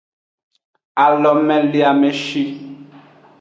Alomeleameshi. 1.03 2.41